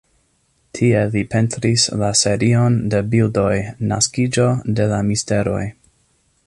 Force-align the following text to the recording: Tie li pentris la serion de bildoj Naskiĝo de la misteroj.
Tie 0.77 1.01
li 1.15 1.21
pentris 1.33 1.83
la 2.03 2.09
serion 2.21 2.79
de 2.95 3.03
bildoj 3.13 3.53
Naskiĝo 3.93 4.49
de 4.81 4.93
la 4.95 5.03
misteroj. 5.11 5.65